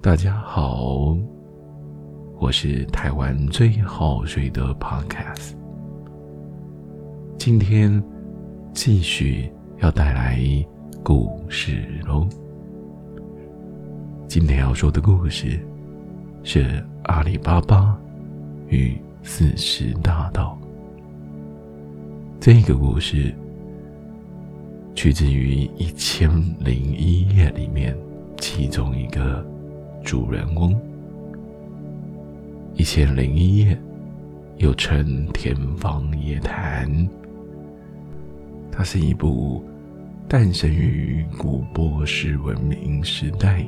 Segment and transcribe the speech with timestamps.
[0.00, 1.16] 大家好，
[2.38, 5.54] 我是台湾最好睡的 Podcast。
[7.36, 8.00] 今天
[8.72, 10.40] 继续要带来
[11.02, 12.28] 故事喽。
[14.28, 15.58] 今天要说的故事
[16.44, 17.98] 是阿里巴巴
[18.68, 20.56] 与四十大盗。
[22.38, 23.34] 这个故事
[24.94, 26.30] 取自于《一千
[26.60, 27.98] 零一夜》里面
[28.36, 29.44] 其中一个。
[30.08, 30.72] 主人翁，
[32.76, 33.74] 《一千零一夜》
[34.56, 36.90] 又称《天方夜谭》，
[38.72, 39.62] 它是一部
[40.26, 43.62] 诞生于古波斯文明时代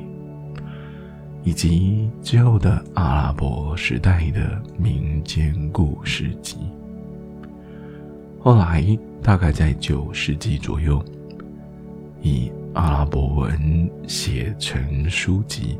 [1.43, 6.57] 以及之后的阿拉伯时代的民间故事集。
[8.39, 8.83] 后来，
[9.21, 11.05] 大概在九世纪左右，
[12.19, 15.77] 以阿拉伯文写成书籍。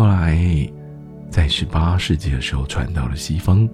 [0.00, 0.34] 后来，
[1.28, 3.68] 在十八世纪的时候传到了西方，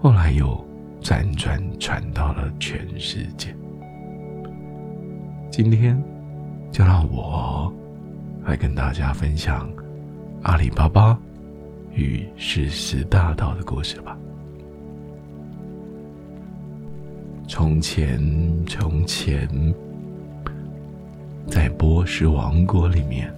[0.00, 0.64] 后来又
[1.02, 3.52] 辗转传到了全世界。
[5.50, 6.00] 今天，
[6.70, 7.74] 就让我
[8.44, 9.68] 来跟大家分享
[10.42, 11.18] 阿里巴巴
[11.92, 14.16] 与十四大盗的故事吧。
[17.48, 18.16] 从前，
[18.64, 19.48] 从前，
[21.48, 23.28] 在波斯王国里面。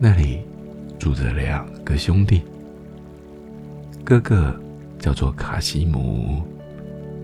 [0.00, 0.38] 那里
[0.96, 2.40] 住着两个兄弟，
[4.04, 4.54] 哥哥
[4.96, 6.40] 叫做卡西姆，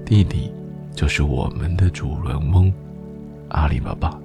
[0.04, 0.50] 弟弟
[0.92, 2.72] 就是我们的主人翁
[3.50, 4.18] 阿里巴巴。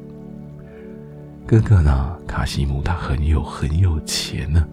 [1.46, 4.68] 哥哥呢，卡西姆他很有很有钱呢，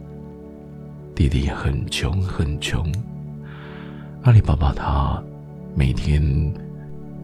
[1.14, 2.90] 弟弟很穷很穷。
[4.22, 5.22] 阿里巴巴他
[5.74, 6.22] 每天，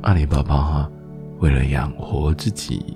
[0.02, 0.86] 阿里巴巴
[1.38, 2.94] 为了养活自己，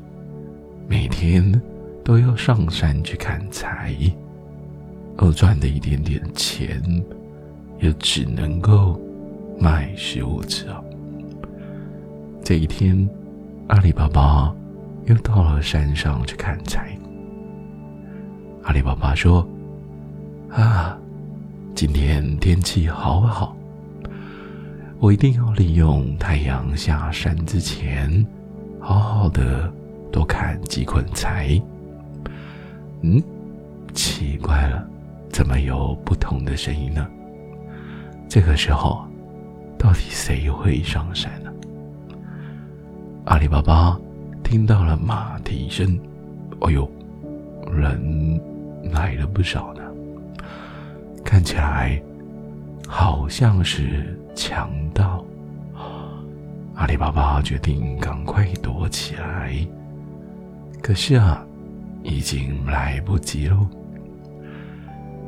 [0.86, 1.58] 每天。
[2.06, 3.92] 都要上山去砍柴，
[5.16, 6.80] 而赚的一点点钱，
[7.80, 8.96] 也只能够
[9.58, 10.66] 买食物吃。
[12.44, 13.10] 这一天，
[13.66, 14.54] 阿里巴巴
[15.06, 16.96] 又到了山上去砍柴。
[18.62, 19.44] 阿里巴巴说
[20.54, 20.96] ：“啊，
[21.74, 23.56] 今天天气好好，
[25.00, 28.24] 我一定要利用太阳下山之前，
[28.78, 29.68] 好好的
[30.12, 31.60] 多砍几捆柴。”
[33.08, 33.22] 嗯，
[33.94, 34.84] 奇怪了，
[35.30, 37.06] 怎么有不同的声音呢？
[38.28, 39.06] 这个时候，
[39.78, 41.52] 到底谁会上山呢？
[43.26, 43.96] 阿里巴巴
[44.42, 45.96] 听到了马蹄声，
[46.62, 46.90] 哎呦，
[47.72, 48.40] 人
[48.90, 49.82] 来了不少呢，
[51.24, 52.02] 看起来
[52.88, 55.24] 好像是强盗。
[56.74, 59.54] 阿里巴巴决定赶快躲起来，
[60.82, 61.46] 可是啊。
[62.06, 63.66] 已经来不及喽。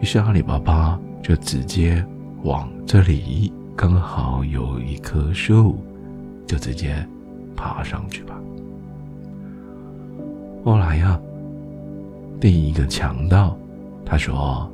[0.00, 2.04] 于是阿里巴巴就直接
[2.44, 5.76] 往这里，刚好有一棵树，
[6.46, 7.04] 就直接
[7.56, 8.38] 爬上去吧。
[10.64, 11.20] 后来呀，
[12.40, 13.56] 第一个强盗
[14.06, 14.70] 他说：“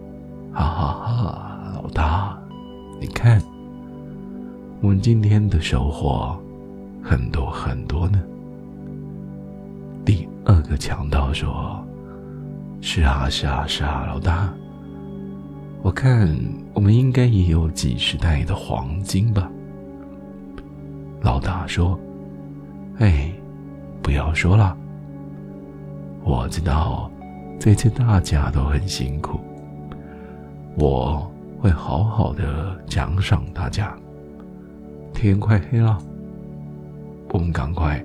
[0.53, 2.39] 哈哈哈，老大，
[3.01, 3.41] 你看，
[4.83, 6.39] 我们今天的收获
[7.03, 8.23] 很多很多呢。”
[10.05, 11.84] 第二个强盗说。
[12.87, 14.53] 是啊，是啊，是啊，老大，
[15.81, 16.29] 我看
[16.75, 19.51] 我们应该也有几十袋的黄金吧。
[21.23, 21.99] 老大说
[23.01, 23.33] ：“哎，
[24.03, 24.77] 不要说了，
[26.25, 27.11] 我知道
[27.59, 29.41] 这次大家都很辛苦，
[30.77, 31.27] 我
[31.59, 33.97] 会好好的奖赏大家。
[35.15, 35.99] 天快黑了，
[37.31, 38.05] 我们赶快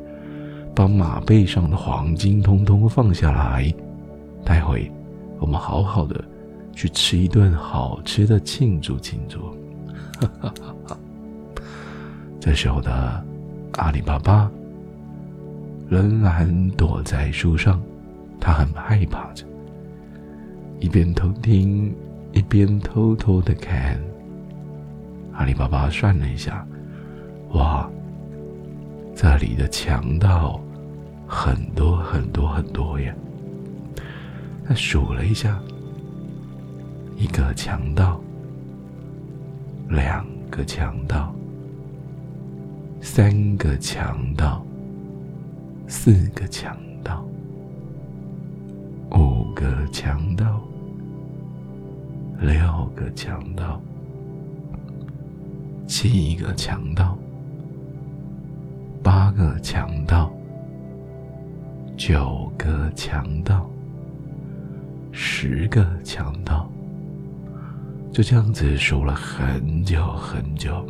[0.73, 3.72] 把马背上的黄金通通放下来。”
[4.49, 4.91] 待会，
[5.37, 6.25] 我们好好的
[6.73, 9.55] 去吃一顿好吃的庆祝庆祝。
[12.41, 13.23] 这时候的
[13.73, 14.49] 阿里巴巴
[15.87, 17.79] 仍然躲在树上，
[18.39, 19.46] 他很害怕着，
[20.79, 21.95] 一边偷听，
[22.31, 24.02] 一边偷偷的看。
[25.34, 26.66] 阿里巴巴算了一下，
[27.52, 27.87] 哇，
[29.13, 30.59] 这里的强盗
[31.28, 33.13] 很多很多很多呀。
[34.69, 35.59] 他数了一下，
[37.17, 38.21] 一个强盗，
[39.89, 41.33] 两个强盗，
[43.01, 44.63] 三个强盗，
[45.87, 47.25] 四个强盗，
[49.09, 50.61] 五个强盗，
[52.39, 53.81] 六个强盗，
[55.87, 57.17] 七个强盗，
[59.01, 60.31] 八个强盗，
[61.97, 63.67] 九个强盗。
[65.11, 66.70] 十个强盗。
[68.11, 70.85] 就这样子数了很久很久，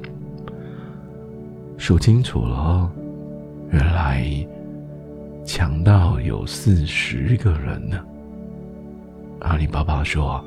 [1.77, 2.89] 数清楚了，
[3.71, 4.25] 原来
[5.45, 8.00] 强盗有四十个人呢。
[9.42, 10.44] 阿里巴巴说：“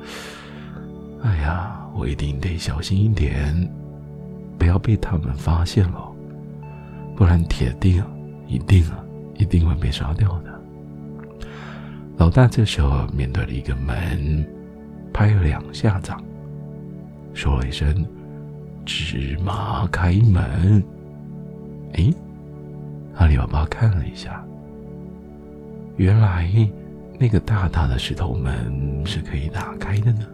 [1.23, 3.55] 哎呀，我一定得小心一点，
[4.57, 6.11] 不要被他们发现了，
[7.15, 8.03] 不然铁定、
[8.47, 9.03] 一定啊，
[9.35, 10.52] 一定会被杀掉的。”
[12.17, 14.45] 老大这时候面对了一个门，
[15.11, 16.23] 拍了两下掌。
[17.33, 18.05] 说了一声
[18.85, 20.83] “芝麻开门”，
[21.93, 22.13] 哎，
[23.15, 24.45] 阿里巴巴看了一下，
[25.97, 26.47] 原来
[27.19, 30.25] 那个大大的石头门是可以打开的呢。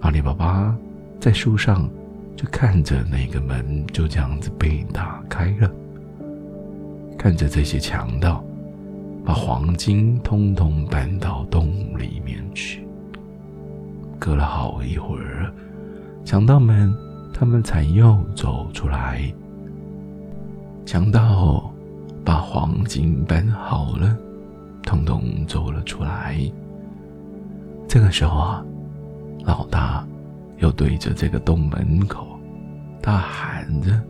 [0.00, 0.76] 阿里巴巴
[1.20, 1.88] 在树上
[2.36, 5.70] 就看着那个门就这样子被打开了，
[7.16, 8.44] 看着这些强盗
[9.24, 11.68] 把黄金通通搬到洞
[11.98, 12.86] 里面去。
[14.18, 15.52] 隔了好一会儿，
[16.24, 16.94] 强盗们
[17.32, 19.32] 他们才又走出来。
[20.86, 21.72] 强盗
[22.24, 24.16] 把黄金搬好了，
[24.82, 26.38] 统统走了出来。
[27.88, 28.64] 这个时候啊，
[29.44, 30.06] 老大
[30.58, 32.26] 又对着这个洞门口
[33.00, 34.00] 大喊着：“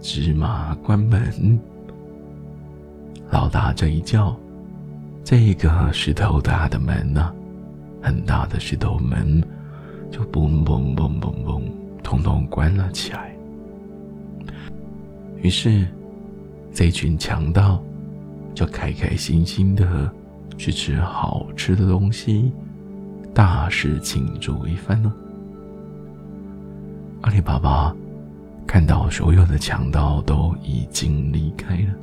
[0.00, 1.58] 芝麻关门！”
[3.30, 4.34] 老大这一叫，
[5.22, 7.32] 这个石头大的门呢？
[8.00, 9.42] 很大的石头门
[10.10, 11.62] 就嘣嘣嘣嘣嘣，
[12.02, 13.36] 统统关了起来。
[15.42, 15.86] 于是，
[16.72, 17.82] 这群强盗
[18.54, 20.10] 就开开心心的
[20.56, 22.50] 去吃好吃的东西，
[23.34, 25.12] 大肆庆祝一番呢。
[27.20, 27.94] 阿里巴巴
[28.66, 31.94] 看到所有的强盗都已经离开了，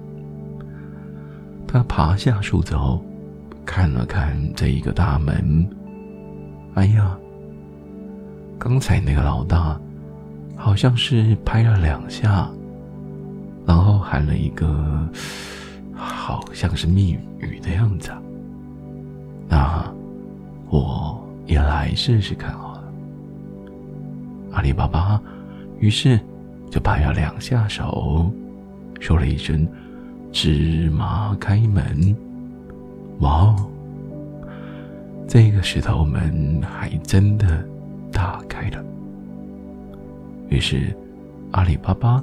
[1.75, 3.03] 他爬下树之后，
[3.65, 5.69] 看了看这一个大门。
[6.75, 7.17] 哎呀，
[8.57, 9.77] 刚才那个老大
[10.55, 12.49] 好像是拍了两下，
[13.65, 15.05] 然后喊了一个
[15.93, 18.09] 好像是密语的样子。
[19.49, 19.83] 那
[20.69, 22.83] 我也来试试看好了。
[24.53, 25.21] 阿里巴巴
[25.79, 26.17] 于是
[26.71, 28.31] 就拍了两下手，
[29.01, 29.67] 说了一声
[30.35, 32.13] “芝麻开门”。
[33.19, 33.55] 哇哦！
[35.29, 37.65] 这个石头门还真的
[38.11, 38.83] 打开了，
[40.49, 40.93] 于是
[41.51, 42.21] 阿里巴巴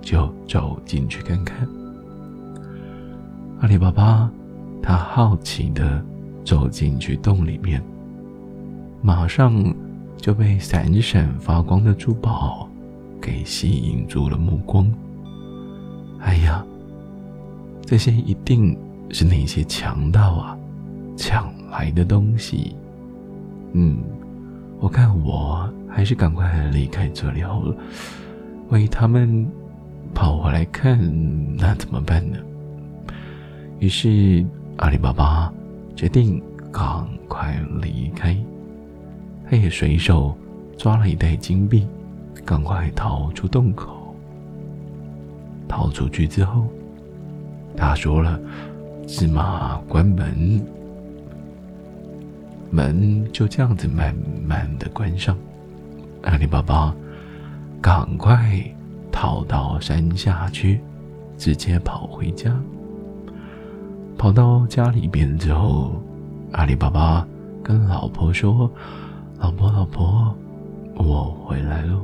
[0.00, 1.68] 就走进去看看。
[3.60, 4.30] 阿里巴巴
[4.82, 6.02] 他好奇的
[6.46, 7.82] 走进去洞里面，
[9.02, 9.62] 马上
[10.16, 12.66] 就被闪闪发光的珠宝
[13.20, 14.90] 给吸引住了目光。
[16.20, 16.64] 哎呀，
[17.92, 18.74] 这些一定
[19.10, 20.56] 是那些强盗啊，
[21.14, 21.52] 抢！
[21.70, 22.74] 来的东西，
[23.74, 23.98] 嗯，
[24.80, 27.76] 我看我还是赶快离开这里好了。
[28.70, 29.46] 万一他们
[30.14, 30.98] 跑回来看，
[31.58, 32.38] 那怎么办呢？
[33.78, 34.42] 于是
[34.78, 35.52] 阿里巴巴
[35.94, 36.42] 决定
[36.72, 38.34] 赶快离开。
[39.50, 40.34] 他也随手
[40.78, 41.86] 抓了一袋金币，
[42.42, 44.16] 赶快逃出洞口。
[45.68, 46.66] 逃出去之后，
[47.76, 48.38] 他说了
[49.06, 50.64] ：“芝麻关门。”
[52.70, 54.14] 门就这样子慢
[54.46, 55.36] 慢的关上，
[56.22, 56.94] 阿里巴巴
[57.82, 58.64] 赶快
[59.10, 60.80] 逃到山下去，
[61.36, 62.50] 直接跑回家。
[64.16, 66.00] 跑到家里边之后，
[66.52, 67.26] 阿里巴巴
[67.62, 68.70] 跟老婆说
[69.38, 70.34] ：“老婆，老婆，
[70.94, 72.02] 我回来喽。”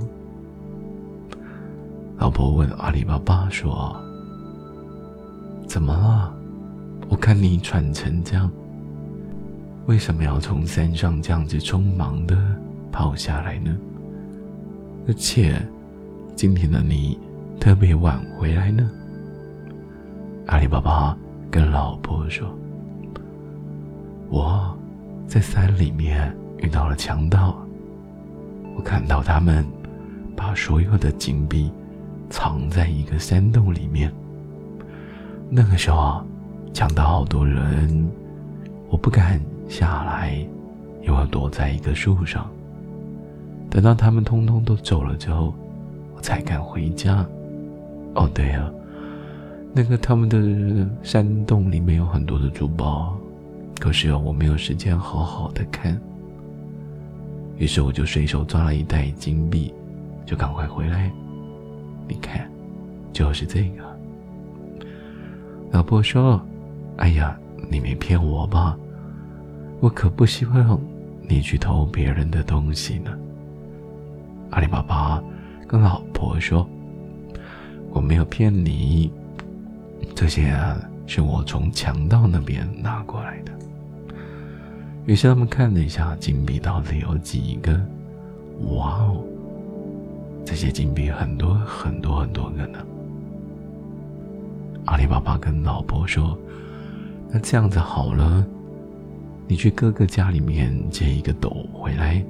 [2.18, 3.96] 老婆问阿里巴巴说
[5.68, 6.34] ：“怎么了？
[7.08, 8.50] 我看你喘成这样。”
[9.86, 12.36] 为什么要从山上这样子匆忙的
[12.90, 13.76] 跑下来呢？
[15.06, 15.60] 而且
[16.34, 17.18] 今天的你
[17.60, 18.90] 特别晚回来呢？
[20.46, 21.16] 阿里巴巴
[21.50, 22.46] 跟老婆说
[24.28, 24.76] ：“我
[25.26, 27.56] 在山里面遇到了强盗，
[28.76, 29.64] 我看到他们
[30.36, 31.70] 把所有的金币
[32.28, 34.12] 藏在一个山洞里面。
[35.50, 36.24] 那个时候啊，
[36.72, 38.08] 抢到好多人，
[38.88, 40.34] 我不敢。”下来，
[41.02, 42.50] 又要躲在一个树上，
[43.68, 45.52] 等到他们通通都走了之后，
[46.16, 47.22] 我才敢回家。
[48.14, 48.72] 哦，对啊，
[49.74, 53.14] 那个他们的山洞里面有很多的珠宝，
[53.78, 56.00] 可是我没有时间好好的看，
[57.58, 59.74] 于是我就随手抓了一袋金币，
[60.24, 61.12] 就赶快回来。
[62.08, 62.50] 你看，
[63.12, 63.87] 就是这个。
[65.70, 66.40] 老婆说
[66.96, 67.38] ：“哎呀，
[67.70, 68.76] 你没骗我吧？”
[69.80, 70.80] 我可不希望
[71.28, 73.10] 你去偷别人的东西呢。
[74.50, 75.22] 阿里巴巴
[75.68, 76.68] 跟老婆说
[77.92, 79.12] ：“我没有骗你，
[80.16, 83.52] 这些啊是我从强盗那边拿过来的。”
[85.06, 87.72] 于是他们看了一下金币到底有几个，
[88.74, 89.22] 哇哦，
[90.44, 92.78] 这些金币很多很多很多个呢。
[94.88, 96.36] 阿里巴巴跟老婆说
[97.30, 98.44] ：“那这样子好了。”
[99.46, 102.24] 你去哥哥家里面借一个斗回来，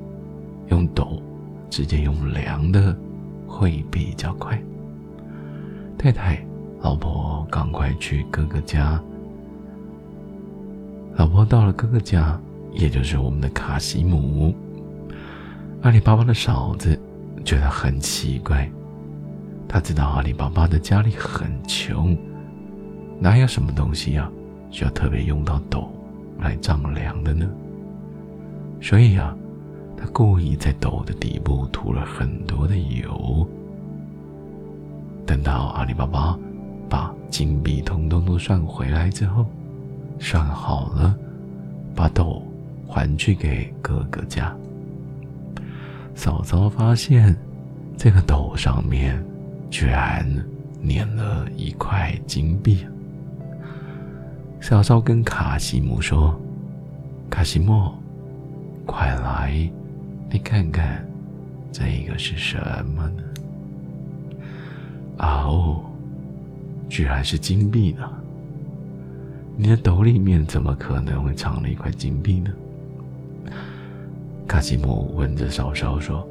[0.68, 1.22] 用斗
[1.70, 2.96] 直接用量的
[3.46, 4.60] 会比较快。
[5.96, 6.44] 太太，
[6.80, 9.00] 老婆，赶快去哥哥家。
[11.14, 12.40] 老婆到了哥哥家，
[12.72, 14.52] 也就是我们的卡西姆。
[15.82, 17.00] 阿里巴巴的嫂子
[17.44, 18.68] 觉得很奇怪，
[19.68, 22.16] 他知道阿里巴巴的家里很穷，
[23.20, 24.30] 哪有什么东西呀
[24.70, 25.88] 需要特别用到斗？
[26.40, 27.50] 来丈量的呢，
[28.80, 29.36] 所以啊，
[29.96, 33.44] 他故意在斗的底部涂了很多的油。
[35.26, 36.38] 等到阿里巴巴
[36.88, 39.44] 把金币通通都算回来之后，
[40.20, 41.12] 算好了，
[41.92, 42.40] 把斗
[42.86, 44.56] 还去给哥哥家。
[46.14, 47.36] 嫂嫂发现
[47.96, 49.20] 这个斗上面
[49.70, 50.24] 居然
[50.88, 52.86] 粘了一块金币。
[54.60, 56.38] 小昭跟卡西姆说
[57.30, 57.96] ：“卡西莫，
[58.84, 59.70] 快来，
[60.30, 61.04] 你看看，
[61.72, 62.58] 这个是什
[62.94, 63.22] 么呢？”
[65.16, 65.80] 啊哦，
[66.88, 68.08] 居然是金币呢！
[69.56, 72.50] 你的斗里面怎么可能会藏了一块金币呢？
[74.46, 76.26] 卡西莫问着嫂嫂说：“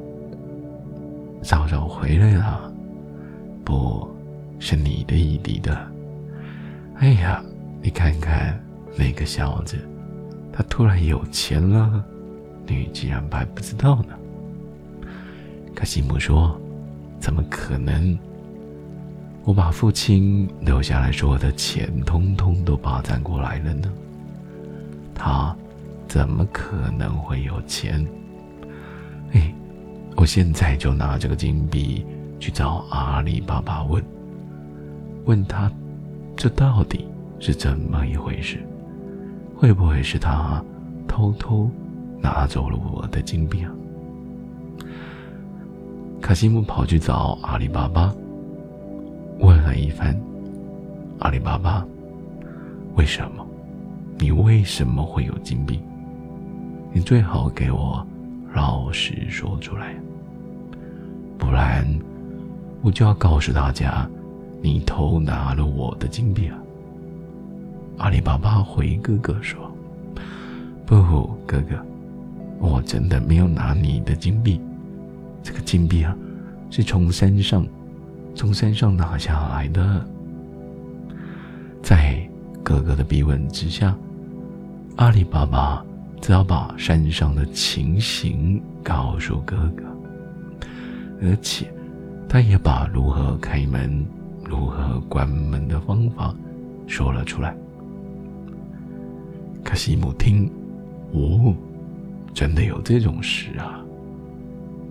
[1.42, 2.72] 嫂嫂回来了，
[3.64, 4.08] 不
[4.58, 5.76] 是你的弟弟的。”
[7.00, 7.42] 哎呀！
[7.80, 8.60] 你看看
[8.96, 9.78] 那个小子，
[10.52, 12.04] 他突然有钱了，
[12.66, 14.14] 你竟然还不知道呢？
[15.74, 16.60] 卡西姆说
[17.20, 18.18] ：“怎么可能？
[19.44, 23.90] 我把父亲留下来说的钱，通通都霸占过来了呢。
[25.14, 25.56] 他
[26.06, 28.04] 怎么可能会有钱？
[29.32, 29.54] 哎，
[30.16, 32.04] 我现在就拿这个金币
[32.40, 34.02] 去找阿里巴巴问，
[35.24, 35.70] 问他
[36.36, 37.06] 这到底？”
[37.40, 38.58] 是怎么一回事？
[39.56, 40.62] 会不会是他
[41.06, 41.68] 偷偷
[42.20, 43.72] 拿走了我的金币啊？
[46.20, 48.14] 卡西姆跑去找阿里巴巴，
[49.40, 50.16] 问了一番
[51.20, 51.84] ：“阿里巴巴，
[52.96, 53.46] 为什么？
[54.18, 55.80] 你为什么会有金币？
[56.92, 58.04] 你最好给我
[58.52, 59.94] 老实说出来，
[61.38, 61.86] 不然
[62.82, 64.08] 我就要告诉大家，
[64.60, 66.58] 你偷拿了我的金币啊！”
[67.98, 69.58] 阿里巴巴回哥哥说
[70.86, 70.96] ：“不，
[71.44, 71.76] 哥哥，
[72.60, 74.60] 我真的没有拿你的金币。
[75.42, 76.16] 这个金币啊，
[76.70, 77.66] 是从山上，
[78.36, 80.06] 从山上拿下来的。”
[81.82, 82.24] 在
[82.62, 83.96] 哥哥的逼问之下，
[84.96, 85.84] 阿里巴巴
[86.20, 89.84] 只好把山上的情形告诉哥哥，
[91.20, 91.66] 而且
[92.28, 94.06] 他也把如何开门、
[94.44, 96.32] 如何关门的方法
[96.86, 97.56] 说了出来。
[99.68, 100.50] 卡西姆听，
[101.12, 101.54] 哦，
[102.32, 103.84] 真的有这种事啊！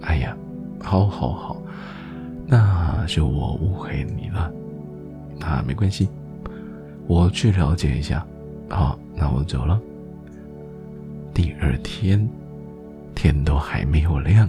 [0.02, 0.38] 哎呀，
[0.80, 1.58] 好，好，好，
[2.46, 4.54] 那是我误会你了。
[5.40, 6.08] 那没关系，
[7.08, 8.24] 我去了解一下。
[8.70, 9.82] 好，那我走了。
[11.34, 12.30] 第二天，
[13.16, 14.48] 天都还没有亮，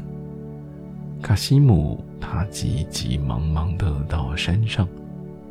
[1.23, 4.87] 卡西姆他急急忙忙的到山上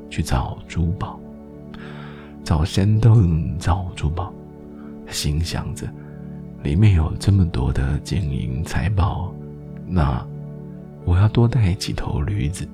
[0.07, 1.19] 去找珠宝，
[2.43, 4.31] 找山洞，找珠宝。
[5.09, 5.87] 心想着，
[6.63, 9.33] 里面有这么多的金银财宝，
[9.85, 10.25] 那
[11.05, 12.67] 我要多带几头驴子，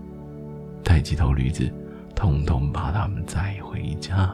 [0.83, 1.71] 带几头驴子，
[2.15, 4.33] 统统把他们载回家。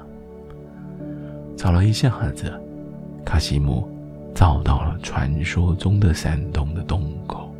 [1.57, 2.51] 找了一下子，
[3.25, 3.87] 卡西姆
[4.33, 7.53] 找到了传说中的山洞的洞口。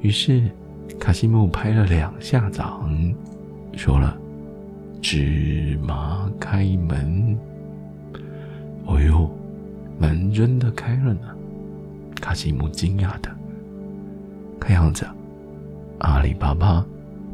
[0.00, 0.50] 于是，
[0.98, 2.90] 卡西姆拍了两下掌，
[3.76, 4.18] 说了
[5.00, 7.38] ：“芝麻开门。”
[10.32, 11.28] 真的开了呢！
[12.20, 13.30] 卡西姆惊讶的，
[14.58, 15.06] 看样子，
[15.98, 16.84] 阿里巴巴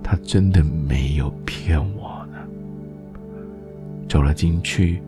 [0.03, 2.39] 他真的没有骗我呢。
[4.09, 5.01] 走了进去，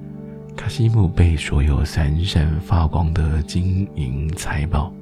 [0.57, 4.93] 卡西姆被所有闪闪发光的金银财宝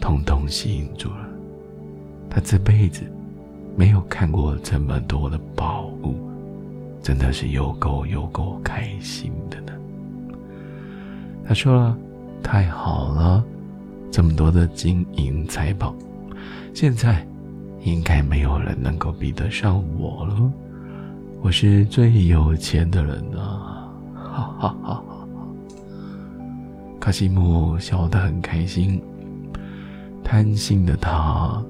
[0.00, 1.28] 统统吸引住了。
[2.30, 3.02] 他这辈子
[3.76, 6.14] 没有看过这么多的宝物，
[7.02, 9.72] 真的是有够有够开心的呢。
[11.48, 11.96] 他说了
[12.42, 13.44] ：“太好了，
[14.10, 15.94] 这么多的金银财宝，
[16.74, 17.24] 现在
[17.82, 20.52] 应该没有人能够比得上我了。
[21.40, 25.04] 我是最有钱的人啊！”哈哈哈哈！
[26.98, 29.00] 卡西姆笑得很开心。
[30.24, 31.62] 贪心的他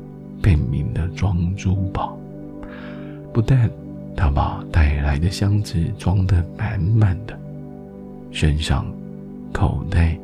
[0.42, 2.16] 拼命的装珠宝，
[3.30, 3.70] 不但
[4.16, 7.38] 他把带来的箱子装得满满的，
[8.30, 8.86] 身上、
[9.56, 10.18] 口袋、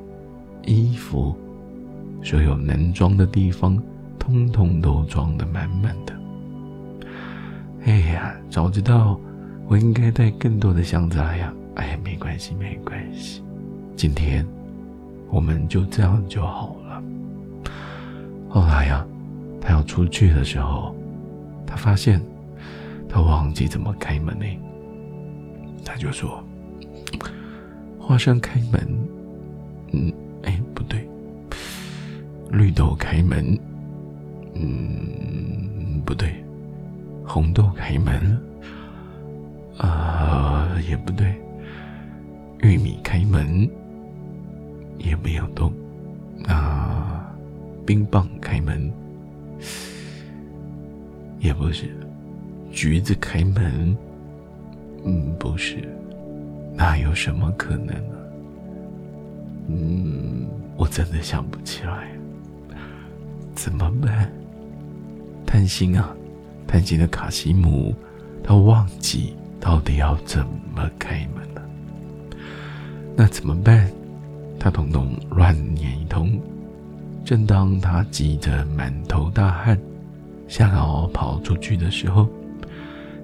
[0.67, 1.35] 衣服，
[2.23, 3.83] 所有能装的地方，
[4.19, 6.15] 通通都装得满满的。
[7.87, 9.19] 哎呀，早知道
[9.69, 11.51] 我应该带更多的箱子来呀！
[11.77, 13.43] 哎，没关系，没关系，
[13.97, 14.47] 今天
[15.31, 17.03] 我们就这样就好了。
[18.51, 19.03] 后来呀，
[19.62, 20.95] 他要出去的时候，
[21.67, 22.21] 他发现
[23.09, 24.45] 他忘记怎么开门呢。
[25.83, 26.45] 他就说
[27.99, 28.87] ：“花生开门，
[29.93, 31.07] 嗯，哎，不对，
[32.51, 33.59] 绿豆开门，
[34.55, 36.33] 嗯，不对，
[37.25, 38.41] 红豆开门，
[39.79, 41.35] 啊，也不对，
[42.63, 43.69] 玉米开门，
[44.99, 45.73] 也没有动，
[46.47, 46.99] 啊。”
[47.85, 48.91] 冰棒开门，
[51.41, 51.87] 也不是；
[52.71, 53.97] 橘子开门，
[55.05, 55.79] 嗯，不是。
[56.77, 58.22] 那有什么可能呢？
[59.75, 62.09] 嗯，我真的想不起来。
[63.55, 64.31] 怎么办？
[65.47, 66.14] 贪心啊，
[66.67, 67.95] 贪心的卡西姆，
[68.43, 71.62] 他忘记到底要怎么开门了。
[73.17, 73.91] 那怎么办？
[74.59, 76.41] 他统统乱念一通。
[77.25, 79.79] 正当他急得满头大汗，
[80.49, 82.29] 想要跑出去的时候，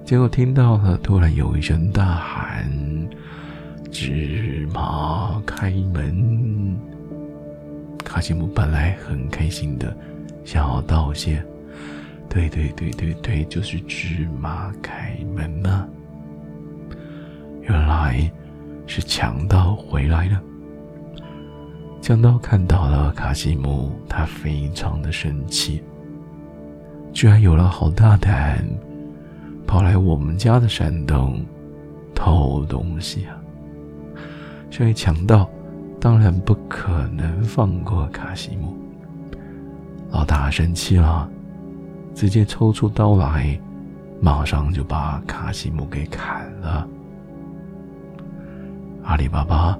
[0.05, 2.71] 结果听到了突然有一声大喊
[3.91, 6.77] ：“芝麻开门！”
[8.03, 9.95] 卡西姆本来很开心的，
[10.43, 11.43] 想要道谢
[12.29, 15.87] ：“对对对对对，就是芝麻开门呐！”
[17.63, 18.31] 原来
[18.87, 20.41] 是强盗回来了。
[22.01, 25.83] 强盗看到了卡西姆，他非常的生气，
[27.13, 28.65] 居然有了好大胆，
[29.67, 31.45] 跑来我们家的山洞
[32.15, 33.38] 偷东西啊！
[34.71, 35.49] 所以强盗
[35.99, 38.77] 当然不可能放过卡西姆。
[40.11, 41.29] 老大生气了，
[42.15, 43.59] 直接抽出刀来，
[44.21, 46.87] 马上就把卡西姆给砍了。
[49.03, 49.77] 阿里巴巴，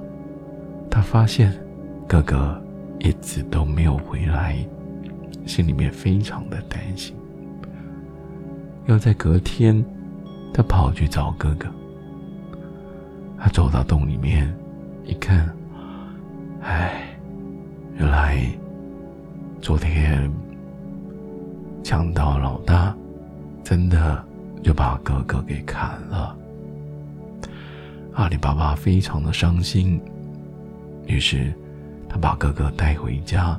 [0.90, 1.52] 他发现。
[2.08, 2.60] 哥哥
[2.98, 4.56] 一直都没有回来，
[5.46, 7.14] 心里面非常的担心。
[8.86, 9.84] 要在隔天，
[10.52, 11.68] 他跑去找哥哥。
[13.38, 14.52] 他走到洞里面，
[15.04, 15.48] 一看，
[16.62, 17.16] 哎，
[17.96, 18.38] 原来
[19.60, 20.30] 昨天
[21.82, 22.94] 强盗老大
[23.64, 24.24] 真的
[24.62, 26.36] 就把哥哥给砍了。
[28.14, 30.00] 阿里巴巴非常的伤心，
[31.06, 31.52] 于是。
[32.12, 33.56] 他把哥哥带回家，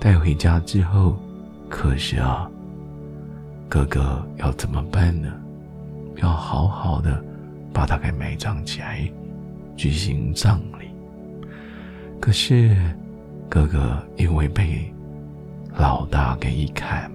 [0.00, 1.18] 带回家之后，
[1.68, 2.50] 可是啊，
[3.68, 5.30] 哥哥要怎么办呢？
[6.22, 7.22] 要好好的
[7.74, 9.06] 把他给埋葬起来，
[9.76, 10.88] 举行葬礼。
[12.20, 12.76] 可是，
[13.48, 14.92] 哥哥因为被
[15.76, 17.10] 老大给一砍，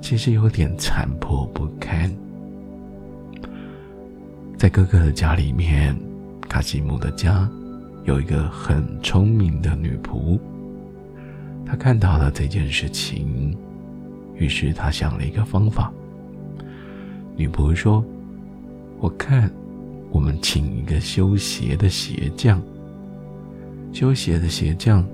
[0.00, 2.10] 其实有点残破不堪。
[4.56, 5.96] 在哥哥的家里面，
[6.48, 7.48] 卡西姆的家。
[8.04, 10.40] 有一个很聪明的女仆，
[11.66, 13.54] 她看到了这件事情，
[14.34, 15.92] 于是她想了一个方法。
[17.36, 18.02] 女仆说
[18.98, 19.52] ：“我看，
[20.10, 22.60] 我们请一个修鞋的鞋匠。
[23.92, 25.04] 修鞋的鞋匠，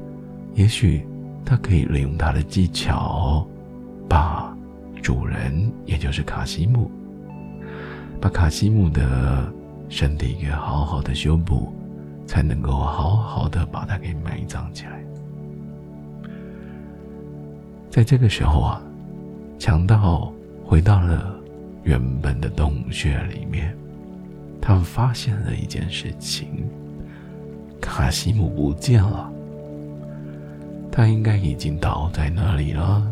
[0.54, 1.06] 也许
[1.44, 3.46] 他可以利用他的技巧，
[4.08, 4.56] 把
[5.02, 6.90] 主人，也就是卡西姆，
[8.20, 9.52] 把卡西姆的
[9.88, 11.72] 身体给好好的修补。”
[12.26, 15.00] 才能够好好的把它给埋葬起来。
[17.88, 18.82] 在这个时候啊，
[19.60, 20.32] 强盗
[20.64, 21.38] 回到了
[21.84, 23.72] 原本的洞穴里面，
[24.66, 26.68] 他们发现了一件事情：
[27.80, 29.30] 卡西姆不见了。
[30.90, 33.06] 他应该已经倒在那里了，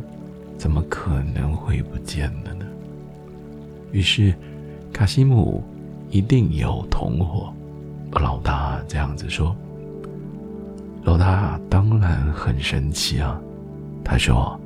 [0.58, 2.66] 怎么可能会不见了呢？
[3.92, 4.34] 于是，
[4.92, 5.62] 卡西姆
[6.10, 7.54] 一定有同伙。
[8.20, 9.54] 老大这样子说，
[11.04, 13.40] 老大当然很生气啊。
[14.02, 14.58] 他说：“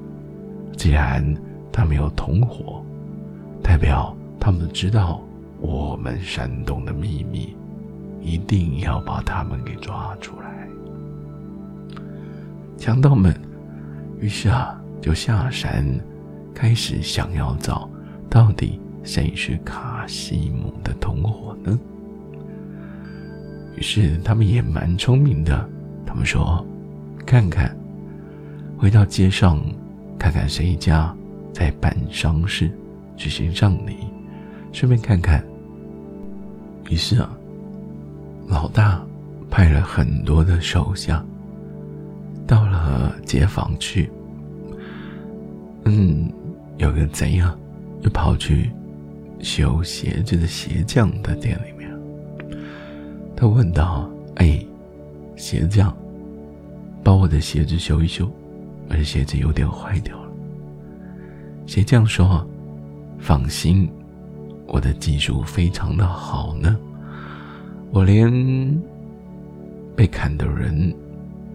[0.75, 1.23] 既然
[1.71, 2.83] 他没有同伙，
[3.63, 5.21] 代表他们知道
[5.61, 7.57] 我们山洞的秘密，
[8.21, 10.69] 一定要把他们给抓出来。
[12.77, 13.35] 强盗们
[14.21, 15.85] 于是啊，就下山，
[16.55, 17.91] 开始想要找
[18.31, 21.79] 到底谁是卡西姆的同伙呢？
[23.77, 25.69] 于是他们也蛮聪明的，
[26.07, 26.65] 他们说
[27.27, 27.77] ：“看看，
[28.77, 29.61] 回到街上，
[30.19, 31.15] 看看谁家
[31.53, 32.71] 在办丧事，
[33.17, 33.97] 举行葬礼，
[34.73, 35.45] 顺便看看。”
[36.89, 37.31] 于是啊，
[38.47, 39.05] 老大
[39.51, 41.25] 派了很多的手下，
[42.47, 44.11] 到了街坊去。
[45.85, 46.31] 嗯，
[46.79, 47.57] 有个贼啊，
[48.03, 48.71] 就跑去
[49.41, 51.91] 修鞋子的鞋匠的店里面。
[53.37, 54.65] 他问道：“哎，
[55.37, 55.95] 鞋匠，
[57.05, 58.31] 把我的鞋子修一修，
[58.89, 60.33] 我的鞋子有点坏掉了。”
[61.67, 62.47] 鞋匠说
[63.21, 63.89] ：“放心。”
[64.69, 66.77] 我的技术非常的好呢，
[67.91, 68.31] 我连
[69.97, 70.95] 被砍的人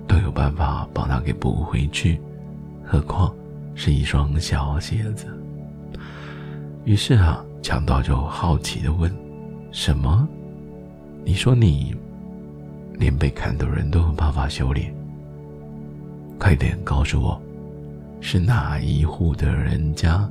[0.08, 2.19] 都有办法帮他给补回去，
[2.84, 3.34] 何况
[3.76, 5.28] 是一双小鞋子。
[6.86, 9.10] 于是啊，强盗就好奇的问
[9.71, 10.28] ：“什么？
[11.23, 11.95] 你说你
[12.95, 14.88] 连被砍的人都有办法修理？
[16.39, 17.41] 快点告诉我，
[18.19, 20.28] 是哪一户的人家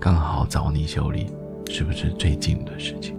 [0.00, 1.26] 刚好找你修理？”
[1.68, 3.14] 是不是最近的事情？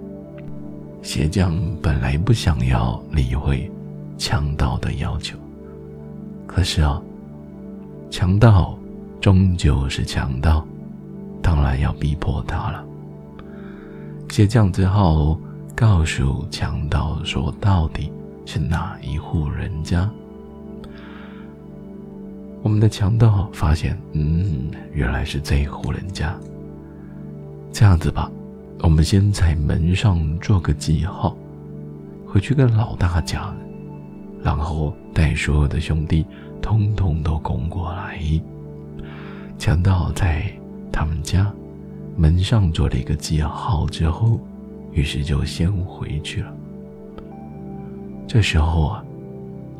[1.01, 3.69] 鞋匠本来不想要理会
[4.17, 5.37] 强盗的要求，
[6.47, 6.99] 可是啊，
[8.09, 8.77] 强盗
[9.21, 10.65] 终究是强盗，
[11.41, 12.83] 当然要逼迫他了。
[14.29, 15.39] 鞋匠只好
[15.75, 18.11] 告诉强盗说：“到底
[18.45, 20.09] 是哪一户人家？”
[22.63, 26.35] 我们的强盗发现，嗯，原来是这一户人家。
[27.71, 28.31] 这样子吧，
[28.81, 31.35] 我们先在门上做个记号，
[32.27, 33.55] 回去跟老大讲，
[34.43, 36.23] 然后带所有的兄弟
[36.61, 38.19] 通通都攻过来。
[39.57, 40.51] 强盗在
[40.91, 41.51] 他们家
[42.15, 44.39] 门上做了一个记号之后，
[44.91, 46.53] 于是就先回去了。
[48.27, 49.03] 这时候啊，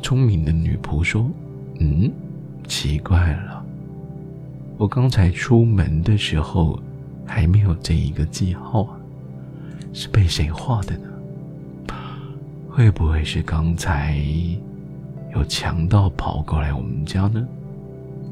[0.02, 1.30] 聪明的女仆说
[1.78, 2.10] ：“嗯，
[2.66, 3.64] 奇怪了，
[4.78, 6.78] 我刚才出门的时候。”
[7.26, 8.96] 还没有这一个记号啊，
[9.92, 11.08] 是被谁画的呢？
[12.70, 14.18] 会不会是刚才
[15.34, 17.46] 有强盗跑过来我们家呢？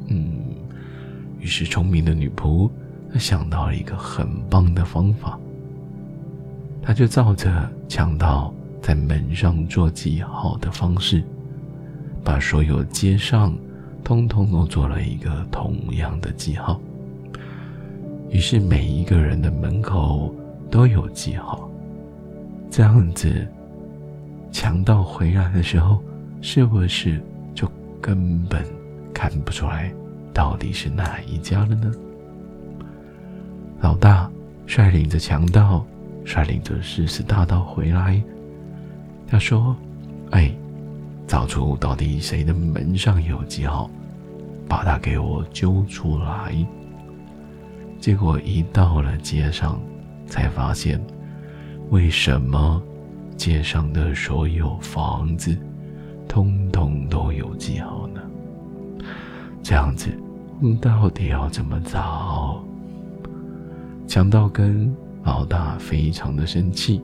[0.08, 0.38] 嗯，
[1.40, 2.70] 于是聪明的女仆
[3.12, 5.38] 她想到了一个很棒的方法，
[6.82, 8.52] 她就照着强盗
[8.82, 11.24] 在门上做记号的方式，
[12.22, 13.56] 把所有街上
[14.02, 16.78] 通通都做了一个同样的记号。
[18.30, 20.34] 于是每一个人的门口
[20.70, 21.70] 都有记号，
[22.70, 23.46] 这样子，
[24.50, 26.02] 强盗回来的时候，
[26.40, 27.20] 是不是
[27.54, 28.64] 就根本
[29.12, 29.92] 看不出来
[30.32, 31.92] 到底是哪一家了呢？
[33.80, 34.30] 老大
[34.66, 35.84] 率领着强盗，
[36.24, 38.20] 率领着誓死大盗回来，
[39.28, 39.76] 他说
[40.32, 40.50] ：“哎，
[41.26, 43.88] 找出到底谁的门上有记号，
[44.68, 46.54] 把他给我揪出来。”
[48.04, 49.80] 结果一到了街上，
[50.26, 51.00] 才发现，
[51.88, 52.82] 为什么
[53.34, 55.56] 街上的所有房子，
[56.28, 58.20] 通通都有记号呢？
[59.62, 60.10] 这样子，
[60.60, 62.62] 我们到底要怎么找？
[64.06, 67.00] 强盗跟老大非常的生气，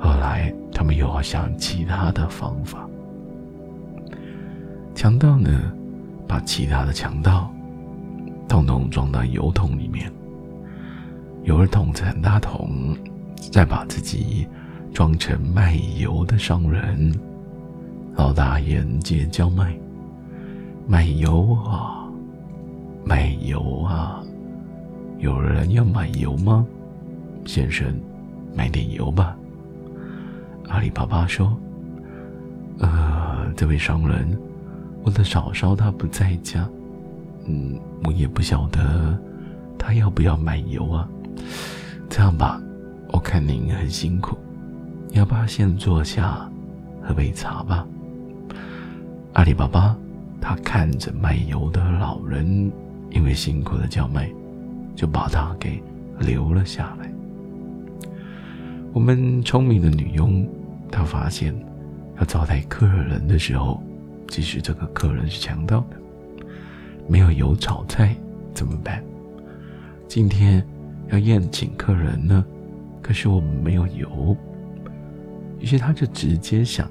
[0.00, 2.88] 后来他们又要想其他的方法。
[4.96, 5.72] 强盗呢，
[6.26, 7.48] 把其他的强盗。
[8.48, 10.10] 统统装到油桶里面，
[11.44, 12.96] 油桶子很大桶，
[13.52, 14.46] 再把自己
[14.92, 17.12] 装成卖油的商人。
[18.14, 19.76] 老大沿街叫卖，
[20.86, 22.08] 卖油啊，
[23.04, 24.22] 卖油啊，
[25.18, 26.66] 有人要买油吗？
[27.44, 27.86] 先生，
[28.54, 29.36] 买点油吧。
[30.68, 31.56] 阿里巴巴说
[32.80, 34.36] ：“呃，这位商人，
[35.02, 36.66] 我的嫂嫂她不在家。”
[37.48, 39.18] 嗯，我也不晓得
[39.78, 41.08] 他要不要买油啊。
[42.08, 42.60] 这样吧，
[43.08, 44.36] 我看您很辛苦，
[45.12, 46.48] 要不要先坐下
[47.02, 47.86] 喝杯茶吧？
[49.34, 49.96] 阿里巴巴
[50.40, 52.72] 他看着卖油的老人，
[53.10, 54.30] 因为辛苦的叫卖，
[54.94, 55.82] 就把他给
[56.20, 57.12] 留了下来。
[58.92, 60.48] 我们聪明的女佣，
[60.90, 61.54] 她发现
[62.18, 63.82] 要招待客人的时候，
[64.28, 65.96] 即使这个客人是强盗的。
[67.08, 68.14] 没有油炒菜
[68.52, 69.02] 怎么办？
[70.08, 70.64] 今天
[71.08, 72.44] 要宴请客人呢，
[73.02, 74.36] 可是我们没有油。
[75.58, 76.90] 于是他就直接想：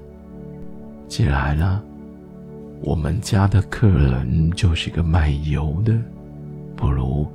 [1.06, 1.82] 既然呢，
[2.82, 5.96] 我们家的客人就是个卖油的，
[6.74, 7.26] 不如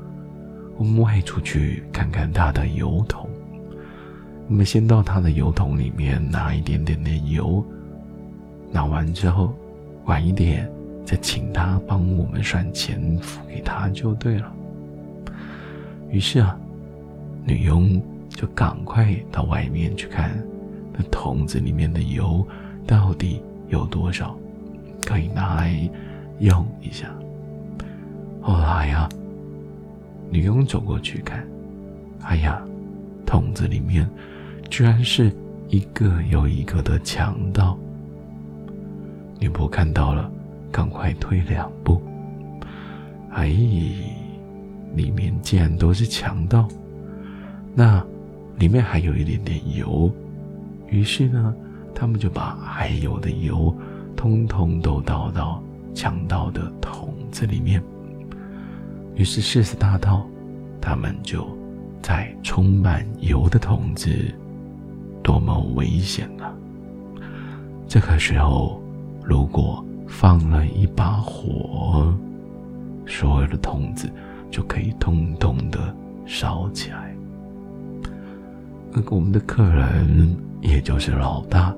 [0.78, 3.30] 我们外出去看看他的油桶。
[4.50, 7.64] 我们先到他的油桶里面拿一点点的油，
[8.72, 9.54] 拿完之后，
[10.06, 10.70] 晚一点
[11.12, 14.50] 再请他帮我们算钱付给他就对了。
[16.10, 16.58] 于是啊，
[17.44, 20.42] 女佣就赶快到外面去看，
[20.94, 22.48] 那桶子里面的油
[22.88, 24.38] 到底有多少，
[25.06, 25.78] 可以拿来
[26.40, 27.14] 用一下。
[28.42, 29.10] 后来呀，
[30.30, 31.46] 女佣走过去看，
[32.22, 32.64] 哎呀，
[33.26, 34.10] 桶子里面
[34.70, 35.30] 居然是
[35.68, 37.78] 一个又一个的强盗。
[39.42, 40.32] 女仆看到了，
[40.72, 42.02] 赶快退两步。
[43.32, 43.54] 哎。
[44.94, 46.68] 里面竟然都是强盗，
[47.74, 48.06] 那
[48.60, 50.12] 里面还有一点点油，
[50.90, 51.56] 于是呢，
[51.96, 53.74] 他们就把还有的油
[54.18, 57.82] 通通都倒到强盗的桶子里面。
[59.16, 60.28] 于是誓死大盗，
[60.82, 61.48] 他们就
[62.02, 64.12] 在充满油的桶子，
[65.24, 66.54] 多么危险啊！
[67.88, 68.84] 这个时候，
[69.24, 72.14] 如果放了一把火，
[73.08, 74.08] 所有的桶子。
[74.52, 75.96] 就可以通通的
[76.26, 77.16] 烧起来。
[78.92, 81.74] 那个我们的客人，也就是老大，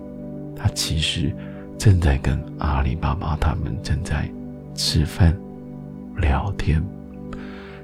[0.55, 1.31] 他其实
[1.77, 4.27] 正在跟阿里巴巴他们正在
[4.73, 5.37] 吃饭、
[6.17, 6.83] 聊天，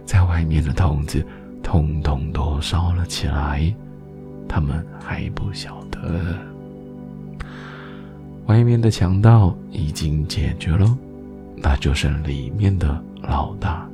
[0.06, 1.24] 在外面的筒子
[1.62, 3.72] 通通都烧了起来，
[4.48, 6.36] 他们还不晓得。
[8.50, 10.98] 外面的强盗已经解决了，
[11.56, 13.88] 那就剩里面的老大。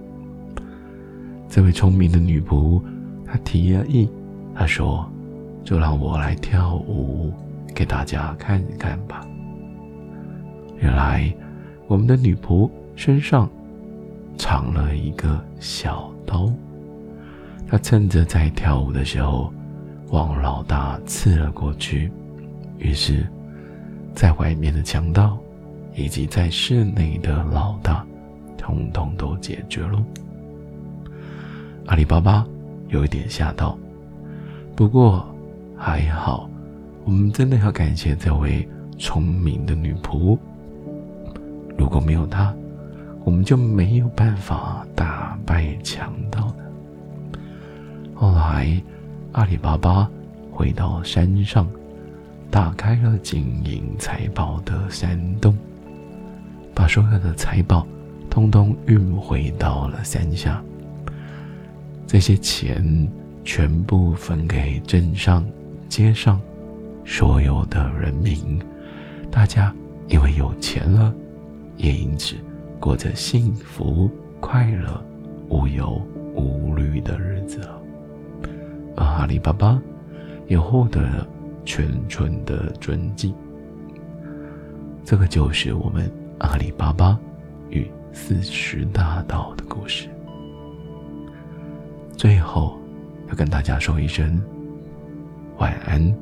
[1.49, 2.81] 这位聪明的女仆，
[3.25, 4.07] 她提了议，
[4.55, 5.05] 她说
[5.65, 7.33] ：“就让我来跳舞，
[7.73, 9.27] 给大家看一看吧。”
[10.79, 11.29] 原来，
[11.87, 13.49] 我们的女仆身上
[14.37, 16.49] 藏了一个小刀，
[17.67, 19.51] 她趁着在跳舞的时候，
[20.11, 22.09] 往老大刺了过去。
[22.77, 23.27] 于是，
[24.15, 25.37] 在外面的强盗，
[25.93, 28.05] 以及在室内的老大，
[28.57, 30.01] 统统都解决了。
[31.87, 32.47] 阿里巴巴
[32.87, 33.77] 有一点吓到，
[34.75, 35.27] 不过
[35.77, 36.49] 还好，
[37.03, 40.37] 我们真的要感谢这位聪明的女仆。
[41.77, 42.53] 如果没有她，
[43.25, 47.39] 我们就没有办法打败强盗的。
[48.13, 48.81] 后来，
[49.33, 50.09] 阿里巴巴
[50.51, 51.67] 回到山上，
[52.49, 55.57] 打开了金银财宝的山洞，
[56.73, 57.85] 把所有的财宝
[58.29, 60.63] 通通运回到了山下。
[62.07, 63.07] 这些钱
[63.43, 65.45] 全部分给镇上、
[65.89, 66.39] 街上
[67.03, 68.59] 所有的人民，
[69.29, 69.73] 大家
[70.07, 71.13] 因为有钱了，
[71.75, 72.35] 也因此
[72.79, 75.03] 过着幸福、快乐、
[75.49, 76.01] 无忧
[76.35, 77.81] 无虑的日子了。
[78.95, 79.81] 而阿里巴巴
[80.47, 81.27] 也获得了
[81.65, 83.33] 全村的尊敬。
[85.03, 87.19] 这个就是我们阿里巴巴
[87.69, 90.07] 与四十大盗的故事。
[92.15, 92.79] 最后，
[93.27, 94.41] 要跟大家说一声
[95.57, 96.15] 晚安，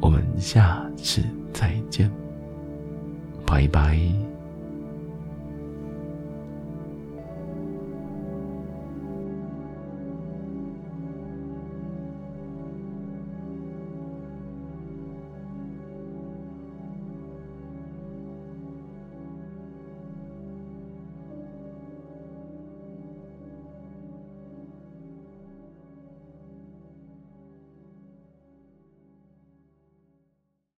[0.00, 2.10] 我们下次再见，
[3.44, 3.98] 拜拜。